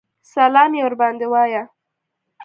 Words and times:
سلام 0.33 0.71
یې 0.77 0.83
ورباندې 0.85 1.27
وایه. 1.29 1.63